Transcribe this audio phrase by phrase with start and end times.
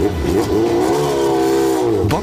[0.00, 0.77] Oh, oh, oh.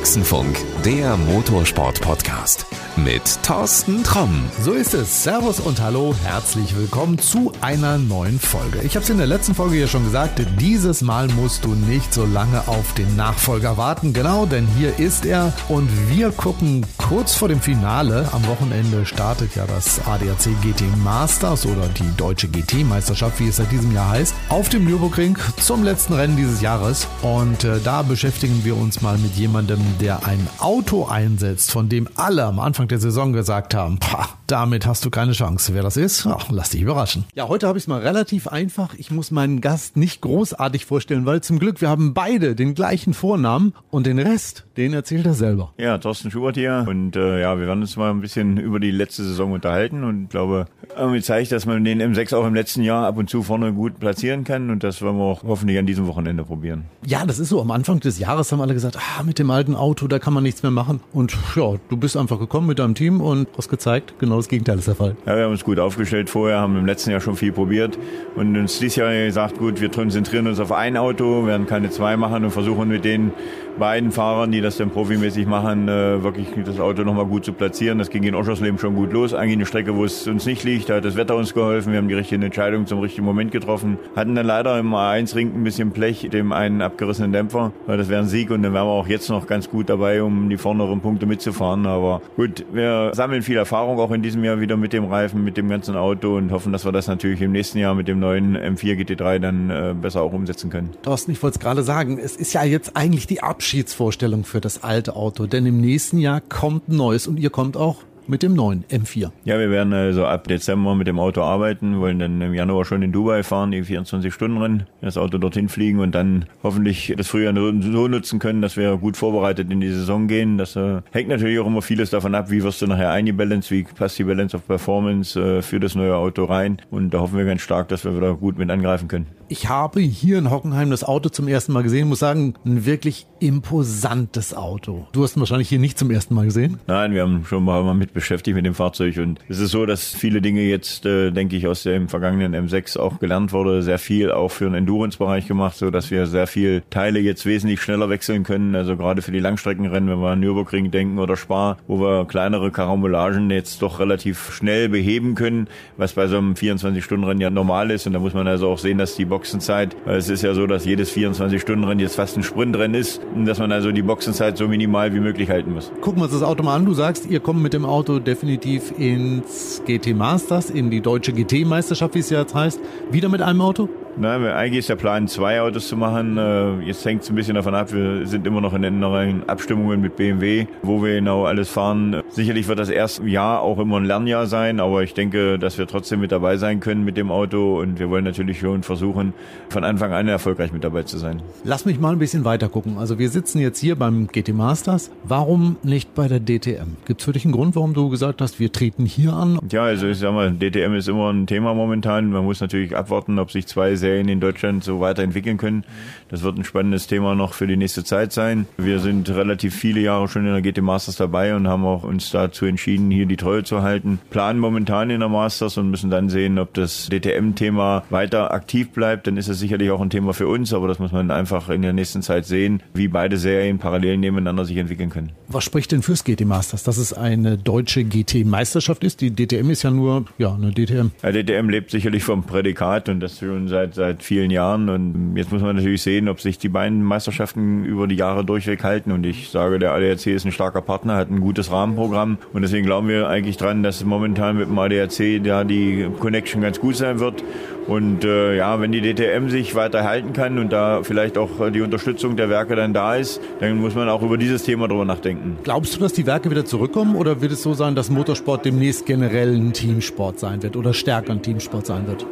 [0.05, 0.55] Boxenfunk,
[0.86, 4.46] der Motorsport-Podcast mit Thorsten Tromm.
[4.62, 5.24] So ist es.
[5.24, 8.81] Servus und hallo, herzlich willkommen zu einer neuen Folge.
[8.83, 12.13] Ich habe es in der letzten Folge ja schon gesagt, dieses Mal musst du nicht
[12.13, 14.13] so lange auf den Nachfolger warten.
[14.13, 18.30] Genau, denn hier ist er und wir gucken kurz vor dem Finale.
[18.31, 23.72] Am Wochenende startet ja das ADAC GT Masters oder die deutsche GT-Meisterschaft, wie es seit
[23.72, 27.08] diesem Jahr heißt, auf dem Nürburgring zum letzten Rennen dieses Jahres.
[27.23, 32.08] Und äh, da beschäftigen wir uns mal mit jemandem, der ein Auto einsetzt, von dem
[32.16, 35.73] alle am Anfang der Saison gesagt haben, pah, damit hast du keine Chance.
[35.73, 37.26] Wer das ist, ach, lass dich überraschen.
[37.34, 38.94] Ja, heute habe ich es mal relativ einfach.
[38.95, 43.13] Ich muss meinen Gast nicht großartig vorstellen, weil zum Glück wir haben beide den gleichen
[43.13, 45.73] Vornamen und den Rest, den erzählt er selber.
[45.77, 48.91] Ja, Thorsten Schubert hier und äh, ja, wir werden uns mal ein bisschen über die
[48.91, 50.66] letzte Saison unterhalten und ich glaube,
[50.98, 54.00] irgendwie zeigt, dass man den M6 auch im letzten Jahr ab und zu vorne gut
[54.00, 56.86] platzieren kann und das werden wir auch hoffentlich an diesem Wochenende probieren.
[57.05, 57.62] Ja, das ist so.
[57.62, 60.44] Am Anfang des Jahres haben alle gesagt, ah, mit dem alten Auto, da kann man
[60.44, 61.00] nichts mehr machen.
[61.14, 64.80] Und ja, du bist einfach gekommen mit deinem Team und hast gezeigt, genau das Gegenteil
[64.80, 65.16] ist der Fall.
[65.25, 67.97] Ja, wir haben uns gut aufgestellt vorher, haben im letzten Jahr schon viel probiert
[68.36, 72.17] und uns dieses Jahr gesagt, gut, wir konzentrieren uns auf ein Auto, werden keine zwei
[72.17, 73.31] machen und versuchen mit den
[73.77, 77.97] beiden Fahrern, die das dann profimäßig machen, äh, wirklich das Auto nochmal gut zu platzieren.
[77.99, 79.33] Das ging in Oschersleben schon gut los.
[79.33, 81.92] Eigentlich eine Strecke, wo es uns nicht liegt, da hat das Wetter uns geholfen.
[81.92, 83.97] Wir haben die richtige Entscheidung zum richtigen Moment getroffen.
[84.16, 88.22] Hatten dann leider im A1-Ring ein bisschen Blech, dem einen abgerissenen Dämpfer, weil das wäre
[88.22, 91.02] ein Sieg und dann wären wir auch jetzt noch ganz gut dabei, um die vorderen
[91.02, 91.85] Punkte mitzufahren.
[91.85, 95.58] Aber gut, wir sammeln viel Erfahrung auch in diesem Jahr wieder mit dem Reifen, mit
[95.58, 98.58] dem ganzen Auto und hoffen, dass wir das natürlich im nächsten Jahr mit dem neuen
[98.58, 100.91] M4 GT3 dann äh, besser auch umsetzen können.
[101.03, 104.83] Thorsten, ich wollte es gerade sagen, es ist ja jetzt eigentlich die Abschiedsvorstellung für das
[104.83, 107.97] alte Auto, denn im nächsten Jahr kommt ein neues und ihr kommt auch
[108.28, 109.31] mit dem neuen M4.
[109.44, 113.02] Ja, wir werden also ab Dezember mit dem Auto arbeiten, wollen dann im Januar schon
[113.02, 118.08] in Dubai fahren, die 24-Stunden-Rennen, das Auto dorthin fliegen und dann hoffentlich das Frühjahr so
[118.08, 120.58] nutzen können, dass wir gut vorbereitet in die Saison gehen.
[120.58, 123.84] Das äh, hängt natürlich auch immer vieles davon ab, wie wirst du nachher eingebalanced, wie
[123.84, 127.45] passt die Balance of Performance äh, für das neue Auto rein und da hoffen wir
[127.45, 129.28] ganz stark, dass wir wieder gut mit angreifen können.
[129.47, 133.28] Ich habe hier in Hockenheim das Auto zum ersten Mal gesehen, muss sagen, ein wirklich
[133.39, 135.06] imposantes Auto.
[135.11, 136.79] Du hast ihn wahrscheinlich hier nicht zum ersten Mal gesehen?
[136.88, 139.17] Nein, wir haben schon mal mit beschäftigt mit dem Fahrzeug.
[139.17, 142.97] Und es ist so, dass viele Dinge jetzt, äh, denke ich, aus dem vergangenen M6
[142.97, 146.81] auch gelernt wurde, sehr viel auch für den Endurance-Bereich gemacht, so dass wir sehr viel
[146.89, 150.89] Teile jetzt wesentlich schneller wechseln können, also gerade für die Langstreckenrennen, wenn wir an Nürburgring
[150.89, 155.67] denken oder Spa, wo wir kleinere Karambolagen jetzt doch relativ schnell beheben können,
[155.97, 158.07] was bei so einem 24-Stunden-Rennen ja normal ist.
[158.07, 160.66] Und da muss man also auch sehen, dass die Boxenzeit, weil es ist ja so,
[160.66, 165.13] dass jedes 24-Stunden-Rennen jetzt fast ein Sprintrennen ist, dass man also die Boxenzeit so minimal
[165.13, 165.91] wie möglich halten muss.
[166.00, 166.85] Gucken wir uns das Auto mal an.
[166.85, 172.16] Du sagst, ihr kommt mit dem Auto definitiv ins GT Masters, in die deutsche GT-Meisterschaft,
[172.16, 172.79] wie es ja jetzt heißt.
[173.12, 173.90] Wieder mit einem Auto?
[174.18, 176.38] Nein, eigentlich ist der Plan, zwei Autos zu machen.
[176.38, 180.00] Äh, jetzt hängt es ein bisschen davon ab, wir sind immer noch in inneren Abstimmungen
[180.00, 182.22] mit BMW, wo wir genau alles fahren.
[182.29, 185.85] Sicherlich wird das erste Jahr auch immer ein Lernjahr sein, aber ich denke, dass wir
[185.85, 189.24] trotzdem mit dabei sein können mit dem Auto und wir wollen natürlich schon versuchen,
[189.69, 191.41] von Anfang an erfolgreich mit dabei zu sein.
[191.63, 192.97] Lass mich mal ein bisschen weiter gucken.
[192.97, 195.11] Also wir sitzen jetzt hier beim GT Masters.
[195.23, 196.97] Warum nicht bei der DTM?
[197.05, 199.59] Gibt es für dich einen Grund, warum du gesagt hast, wir treten hier an?
[199.71, 202.29] Ja, also ich sag mal, DTM ist immer ein Thema momentan.
[202.29, 205.83] Man muss natürlich abwarten, ob sich zwei Serien in Deutschland so weiterentwickeln können.
[206.29, 208.67] Das wird ein spannendes Thema noch für die nächste Zeit sein.
[208.77, 212.31] Wir sind relativ viele Jahre schon in der GT Masters dabei und haben auch uns
[212.31, 214.19] dazu entschieden, hier die Treue zu halten.
[214.29, 219.14] Planen momentan in der Masters und müssen dann sehen, ob das DTM-Thema weiter aktiv bleibt.
[219.23, 221.81] Dann ist es sicherlich auch ein Thema für uns, aber das muss man einfach in
[221.81, 225.31] der nächsten Zeit sehen, wie beide Serien parallel nebeneinander sich entwickeln können.
[225.47, 226.83] Was spricht denn fürs GT Masters?
[226.83, 229.21] Dass es eine deutsche GT-Meisterschaft ist?
[229.21, 231.11] Die DTM ist ja nur ja, eine DTM.
[231.23, 234.89] Ja, DTM lebt sicherlich vom Prädikat und das schon seit, seit vielen vielen Jahren.
[234.89, 238.83] Und jetzt muss man natürlich sehen, ob sich die beiden Meisterschaften über die Jahre durchweg
[238.83, 239.11] halten.
[239.11, 242.37] Und ich sage, der ADAC ist ein starker Partner, hat ein gutes Rahmenprogramm.
[242.53, 246.81] Und deswegen glauben wir eigentlich dran, dass momentan mit dem ADAC da die Connection ganz
[246.81, 247.43] gut sein wird.
[247.87, 251.81] Und äh, ja, wenn die DTM sich weiter halten kann und da vielleicht auch die
[251.81, 255.57] Unterstützung der Werke dann da ist, dann muss man auch über dieses Thema drüber nachdenken.
[255.63, 259.06] Glaubst du, dass die Werke wieder zurückkommen oder wird es so sein, dass Motorsport demnächst
[259.06, 262.25] generell ein Teamsport sein wird oder stärker ein Teamsport sein wird?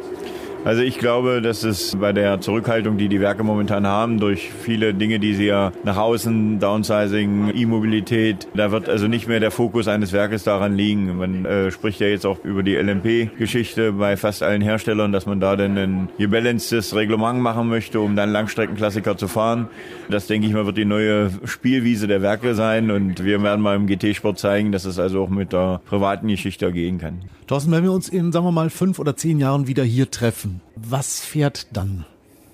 [0.64, 4.94] Also ich glaube, dass es bei der Zurückhaltung, die die Werke momentan haben, durch viele
[4.94, 9.88] Dinge, die sie ja nach außen, Downsizing, E-Mobilität, da wird also nicht mehr der Fokus
[9.88, 11.18] eines Werkes daran liegen.
[11.18, 15.38] Man äh, spricht ja jetzt auch über die LMP-Geschichte bei fast allen Herstellern, dass man
[15.38, 19.68] da dann ein gebalancedes Reglement machen möchte, um dann Langstreckenklassiker zu fahren.
[20.08, 23.76] Das, denke ich mal, wird die neue Spielwiese der Werke sein und wir werden mal
[23.76, 27.20] im GT-Sport zeigen, dass es also auch mit der privaten Geschichte gehen kann.
[27.46, 30.53] Thorsten, wenn wir uns in, sagen wir mal, fünf oder zehn Jahren wieder hier treffen,
[30.76, 32.04] was fährt dann?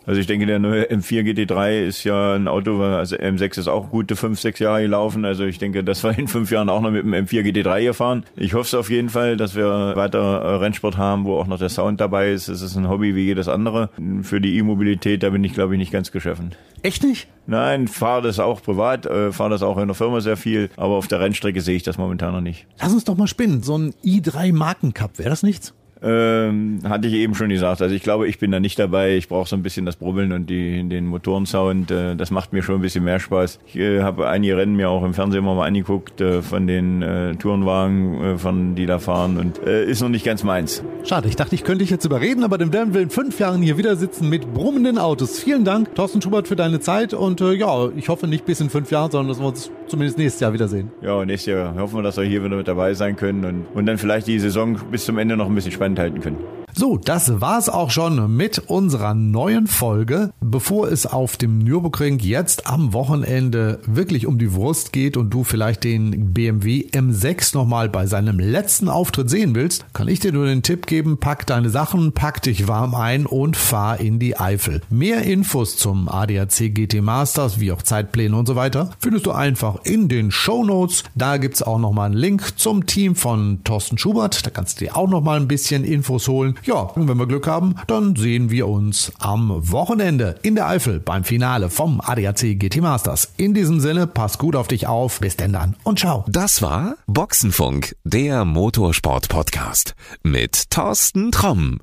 [0.07, 3.91] Also ich denke, der neue M4 GT3 ist ja ein Auto, also M6 ist auch
[3.91, 5.25] gute fünf, sechs Jahre gelaufen.
[5.25, 7.95] Also ich denke, dass wir in fünf Jahren auch noch mit dem M4 GT3 hier
[7.95, 8.25] fahren.
[8.35, 11.69] Ich hoffe es auf jeden Fall, dass wir weiter Rennsport haben, wo auch noch der
[11.69, 12.49] Sound dabei ist.
[12.49, 13.91] Es ist ein Hobby wie jedes andere.
[14.23, 16.57] Für die E-Mobilität, da bin ich glaube ich nicht ganz geschaffen.
[16.83, 17.29] Echt nicht?
[17.47, 20.95] Nein, fahre das auch privat, äh, fahre das auch in der Firma sehr viel, aber
[20.95, 22.67] auf der Rennstrecke sehe ich das momentan noch nicht.
[22.81, 23.63] Lass uns doch mal spinnen.
[23.63, 25.75] So ein i3 Markencup, wäre das nichts?
[26.03, 27.83] Ähm, hatte ich eben schon gesagt.
[27.83, 29.17] Also ich glaube, ich bin da nicht dabei.
[29.17, 31.91] Ich brauche so ein bisschen das Brubbeln und die, den Motorensound.
[31.91, 33.59] Äh, das macht mir schon ein bisschen mehr Spaß.
[33.67, 37.35] Ich äh, habe einige Rennen mir auch im Fernsehen mal angeguckt äh, von den äh,
[37.37, 40.83] Tourenwagen, äh, von die da fahren und äh, ist noch nicht ganz meins.
[41.05, 43.63] Schade, ich dachte, ich könnte dich jetzt überreden, aber dann werden wir in fünf Jahren
[43.63, 45.39] hier wieder sitzen mit brummenden Autos.
[45.39, 48.71] Vielen Dank, Thorsten Schubert, für deine Zeit und äh, ja, ich hoffe nicht bis in
[48.71, 50.91] fünf Jahren, sondern dass wir uns zumindest nächstes Jahr wiedersehen.
[51.03, 53.87] Ja, nächstes Jahr hoffen wir, dass wir hier wieder mit dabei sein können und, und
[53.87, 56.60] dann vielleicht die Saison bis zum Ende noch ein bisschen spannend halten können.
[56.75, 60.31] So, das war's auch schon mit unserer neuen Folge.
[60.41, 65.45] Bevor es auf dem Nürburgring jetzt am Wochenende wirklich um die Wurst geht und du
[65.45, 70.47] vielleicht den BMW M6 nochmal bei seinem letzten Auftritt sehen willst, kann ich dir nur
[70.47, 74.81] den Tipp geben, pack deine Sachen, pack dich warm ein und fahr in die Eifel.
[74.91, 79.85] Mehr Infos zum ADAC GT Masters, wie auch Zeitpläne und so weiter, findest du einfach
[79.85, 81.05] in den Show Notes.
[81.15, 84.47] Da gibt's auch nochmal einen Link zum Team von Thorsten Schubert.
[84.47, 86.55] Da kannst du dir auch nochmal ein bisschen Infos holen.
[86.65, 91.01] Ja, und wenn wir Glück haben, dann sehen wir uns am Wochenende in der Eifel
[91.01, 93.33] beim Finale vom ADAC GT Masters.
[93.37, 95.21] In diesem Sinne, pass gut auf dich auf.
[95.21, 96.25] Bis denn dann und ciao.
[96.29, 101.81] Das war Boxenfunk, der Motorsport-Podcast mit Thorsten Tromm.